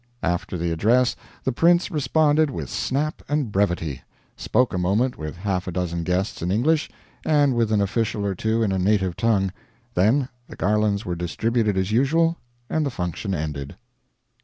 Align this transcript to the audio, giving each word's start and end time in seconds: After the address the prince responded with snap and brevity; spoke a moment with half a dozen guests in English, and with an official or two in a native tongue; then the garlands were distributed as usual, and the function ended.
After 0.23 0.57
the 0.57 0.71
address 0.71 1.15
the 1.43 1.51
prince 1.51 1.91
responded 1.91 2.49
with 2.49 2.71
snap 2.71 3.21
and 3.29 3.51
brevity; 3.51 4.01
spoke 4.35 4.73
a 4.73 4.79
moment 4.79 5.15
with 5.15 5.35
half 5.37 5.67
a 5.67 5.71
dozen 5.71 6.01
guests 6.01 6.41
in 6.41 6.49
English, 6.51 6.89
and 7.23 7.53
with 7.53 7.71
an 7.71 7.81
official 7.81 8.25
or 8.25 8.33
two 8.33 8.63
in 8.63 8.71
a 8.71 8.79
native 8.79 9.15
tongue; 9.15 9.53
then 9.93 10.29
the 10.47 10.55
garlands 10.55 11.05
were 11.05 11.15
distributed 11.15 11.77
as 11.77 11.91
usual, 11.91 12.37
and 12.67 12.83
the 12.83 12.89
function 12.89 13.35
ended. 13.35 13.75